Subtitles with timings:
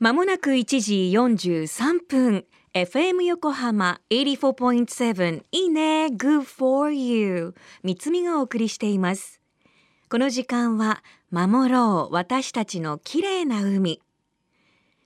[0.00, 2.44] まもなく1時43分。
[2.72, 6.06] FM 横浜84.7いいね。
[6.06, 9.40] Good for you 三つみがお送りしています。
[10.08, 14.00] この時間は守ろう私たちの綺麗な海。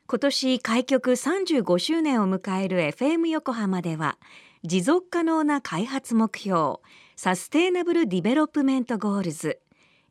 [0.06, 4.18] 今年開局35周年を迎える FM 横浜では
[4.62, 6.80] 持続可能な開発目標
[7.16, 9.58] Sustainable Development Goals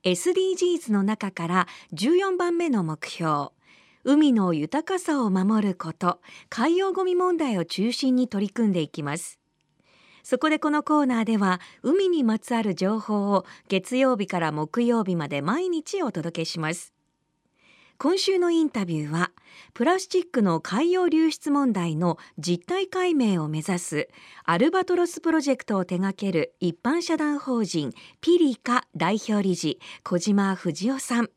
[0.04, 3.50] SDGs の中から14番目の目標
[4.04, 9.40] 海の豊かさを守ること海洋ごみ問題を中心に取り組んでいきます。
[10.24, 16.94] そこでこのコーナーでは海にまつわる情報を月曜日から木曜日まで毎日お届けします。
[18.00, 19.32] 今週のインタビューは
[19.76, 24.10] プラスチックの海洋流出問題の実態解明を目指す
[24.44, 31.30] アルバトロスプロジェクトを手掛ける一般社団法人ピリカ代表理事小島藤夫さん。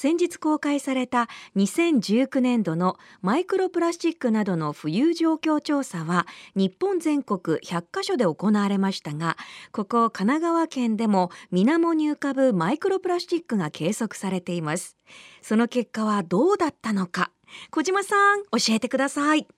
[0.00, 1.26] 先日公開された
[1.56, 9.36] 2019年度のマイクロプラスチックなどの浮遊状況調査は日本全国100カ所で行われましたが
[9.72, 14.96] ここ神奈川県でも水面に浮かぶマイクロプラスチックが計測されています。
[15.42, 17.32] その結果はどうだったのか。
[17.72, 19.48] 小島さん教えてください。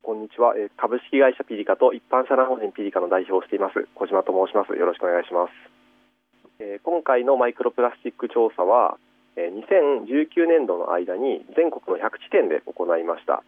[0.00, 0.54] こんにちは。
[0.78, 3.86] 株式会社ピリカと一般社団法人ピリカの代表をしています。
[3.94, 4.72] 小島と申します。
[4.72, 5.52] よろしくお願いします。
[6.84, 8.96] 今回のマイクロプラスチック調査は
[9.48, 13.42] 2019年度の間に全国の100地点で行いました。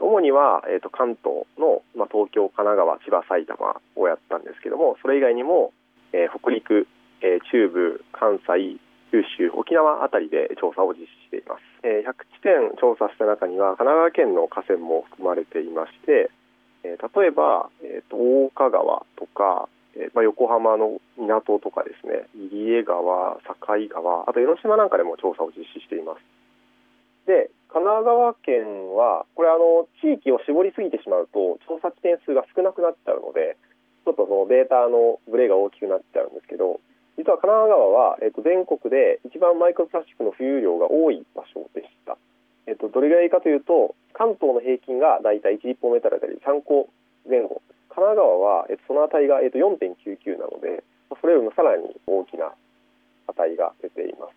[0.00, 5.72] 主には、えーと、関東の、ま、東京、神奈川、千葉、埼玉をやったんですけどもそれ以外にも、
[6.12, 6.86] え、北陸、
[7.22, 8.76] え、中部、関西、
[9.10, 16.30] 九州、沖縄あたりで調査を実施しています、え、100地点調査した中には神奈川県の河川も含まれていまして、
[16.84, 23.58] え例えば、えーと大岡川とかえまあ、横浜の港とかですね入江川、境
[23.90, 26.22] 川あと江ノ島なんかでも調査を実施しています。
[27.26, 33.58] で神奈川県はこれあの地域を絞りすぎてしまうと調査地点数が少なくなっちゃうので
[34.06, 36.80] ちょっとそのデータのブレが大きくなっちゃうんですけど
[37.20, 42.16] 実は神奈川は、えっと、全国で一番マイクロプラスチックの浮遊量が多い場所でした、
[42.64, 46.88] えっと、どれぐらいかというと関東の平均がだいたい1立方メートルあたり3個
[47.28, 47.60] 前後。
[47.88, 50.84] 神奈川は、えっと、その値が、えっと、4.99なので、
[51.20, 52.52] それよりもさらに大きな
[53.26, 54.36] 値が出ています。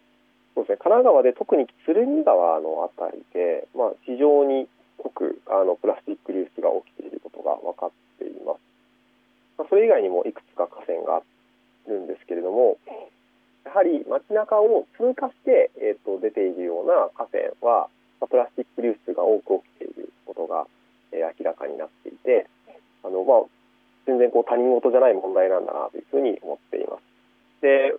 [0.55, 4.67] そうですね、神奈川で特に鶴見川の辺りで、まあ、非常に
[4.97, 8.59] 濃くあのプラスチック流出が起きていることが分かっています。
[9.57, 11.21] まあ、それ以外にもいくつか河川があ
[11.87, 12.77] るんですけれども、
[13.63, 17.87] やはり街中を通過して、えーと、出ているような河川は、
[18.19, 20.67] まあ、プラスチック流出が多く起きていることが、
[21.11, 22.47] えー、明らかになっていて、
[23.03, 23.49] あの、まあ、
[24.31, 27.03] こう他人事じゃない問題なんだなというふうに思っています。
[27.61, 27.93] で、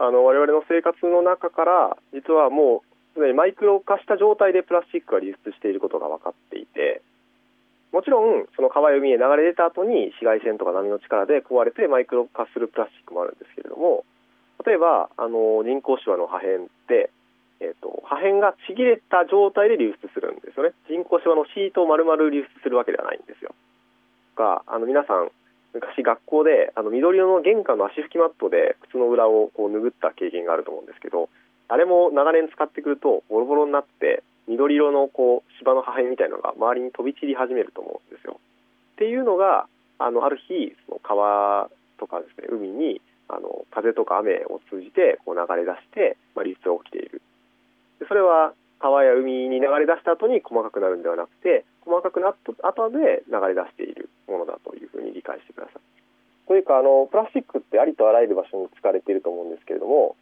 [0.00, 2.82] あの我々の生活の中から実はも
[3.14, 7.02] うすでにマイクロ化した状態でプラスチックが流出していることが分かっていて、
[7.92, 14.04] もちろんその川や海へ流れ出た後に紫外線とか波の力で壊れてマイクロ化するプラスチックもあるんですけれども、
[14.64, 17.10] 例えばあの人工芝の破片って
[17.60, 23.50] えーと、破片がちぎれた状態で流出するんですよね人工芝のシートを丸々流出するわけではないんですよ
[24.38, 25.34] かあの皆さん
[25.74, 31.28] 昔学校であの緑色の玄関の足拭きマットで靴の裏をこう拭った経験があると思うんですけど
[31.68, 38.40] あれも長年使ってくるとボロボロになって緑色のこう芝の破片みたいのが周りに飛び散り始めると思うんですよ。
[38.94, 39.68] っていうのが
[39.98, 41.68] あのある日その川
[41.98, 47.20] とかですね海にあの風とか雨を通じてこう流れ出して、まあ、流出が起きている
[48.00, 55.82] でそれは川や海に流れ出した後に細かくなるんではなくて細かくなった後で流れ出しているものだというふうに理解してください。
[56.48, 60.16] というかあのプラスチックってありとあらゆる場所に使われていると思うんですけれども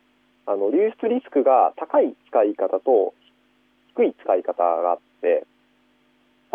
[0.47, 3.15] あの流出リスクが高い使い方と
[3.95, 5.47] 低い使い方があって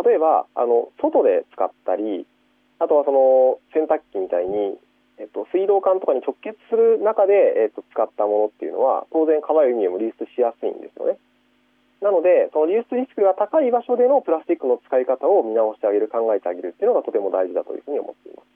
[0.03, 2.27] 例えばあの外で使ったり
[2.79, 4.75] あとはその洗濯機みたいに、
[5.19, 11.19] えっと、水道管とかに直結する中で、えっと、使ったものっていうのは当然川や海へも流出しやすいんですよね。
[12.01, 18.47] なので、その流出リスクが高い場所でのプラスチックの使い方を見直してあげる、考えてあげるっていうのがとても大事だというふうに思っています。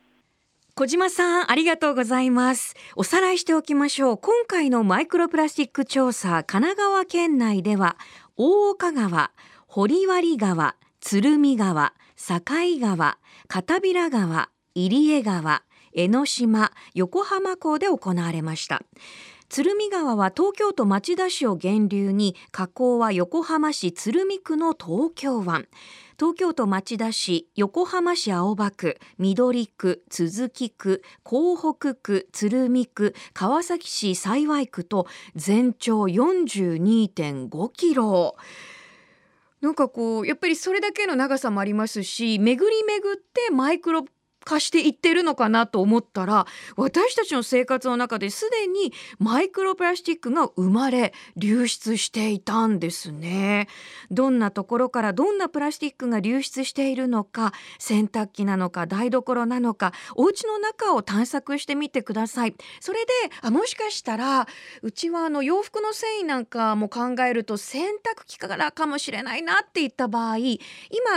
[0.74, 2.76] 小島さん、ありがとうございます。
[2.98, 4.18] おさらいしておきましょう。
[4.18, 7.96] 今回のマイクロプラスチック調査、神奈川県内では、
[8.36, 9.32] 大岡川、
[9.68, 12.42] 堀割川、鶴見川、境
[12.82, 13.18] 川、
[13.48, 15.62] 片平川、入江川、
[15.94, 18.82] 江ノ島、横浜港で行われました。
[19.48, 25.68] 鶴見川は東京都町田市を源流に河口は横浜市鶴見区の東京湾。
[26.18, 38.36] 東京都町田市横浜市青葉区緑区都筑区港北区鶴見区川崎市幸区と全長42.5キロ。
[39.62, 44.06] なんかこうやっぱりそれだけの長さもありますし巡り巡ってマイクロ
[44.46, 46.46] 化していってるのかなと思ったら
[46.78, 53.68] 私たちの生活の中ですでにマイクロプラスチックが生まれ流出していたんですね。
[54.12, 62.56] どんなところからどんなプラスチックが流出しているのか洗濯機なのか台所なのかお家の中を探索してみてください。
[62.80, 63.12] それで
[63.42, 64.48] あもしかしたら
[64.82, 70.60] うちはあの洋服の繊維なんかも考えると洗濯機からかもしれないなっていった場合今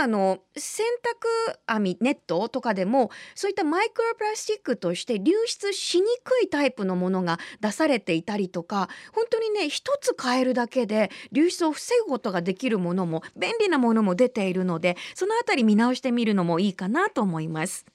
[0.01, 17.85] あの洗濯網ネットとかでもそういったマイクロプラスチックとして流出しにくいタイプのものが出されていたりとか本当にね一つ変えるだけで流出を防ぐことができるものも便利なものも出ているのでそのあたり見直してみるのもいいかなと思います。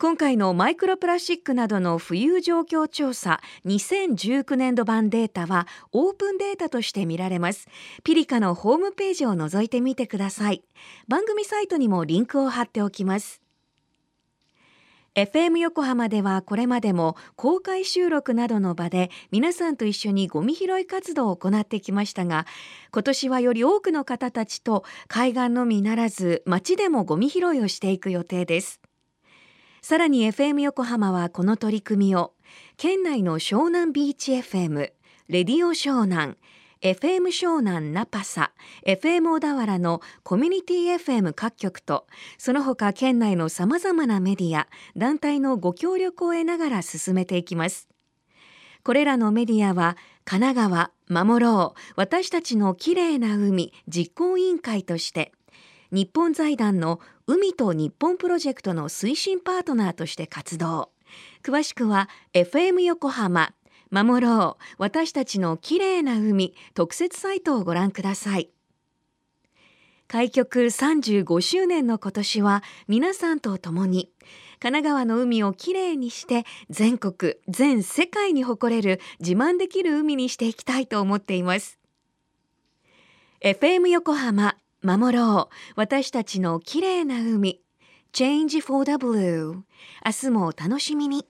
[0.00, 7.66] 今回のマイクロプラスチックなどの浮遊状況調査2019年度版データはオープンデータとして見られます。
[8.04, 10.62] ピリカのホームページを覗いてみてください。
[11.08, 13.42] 番組サイトにもリンクを貼っておきます。
[15.18, 22.46] FM 横浜ではこれまでも公開収録などの場で皆さんと一緒にゴミ拾い活動を行ってきましたが
[22.92, 28.80] 今年はより多くの方たちと海岸のみならず街でもゴミ拾いをしていく予定です。
[29.82, 32.34] さらに FM 横浜はこの取り組みを
[32.76, 34.92] 県内の湘南ビーチ FM
[35.28, 36.36] レディオ湘南
[36.80, 38.52] FM 湘南ナパサ
[38.86, 42.06] FM 小田原のコミュニティ FM 各局と
[42.38, 47.88] その他県内のさまざまなメディア団体のご協力を得ながら進めていきます。
[48.84, 55.32] これらのメディアは神奈川守ろう私たちのきれいな海実行委員会として
[55.90, 60.90] 日本財団の海と日本プロジェクトの推進パートナーとして活動。
[61.42, 63.52] 詳しくは FM 横浜
[63.90, 64.64] 守ろう。
[64.78, 68.50] 私たちのきれいな海特設サイトをご覧ください。
[70.08, 74.10] 開局35周年の今年は皆さんと共に
[74.58, 81.78] 神奈川の海をきれいにして全国全世界に誇れる自慢できる海にしていきたいと思っています。
[83.42, 85.54] FM 横浜守ろう。
[85.76, 87.60] 私たちのきれいな海
[88.12, 89.62] Change for the Blue 明
[90.12, 91.26] 日もお楽しみに。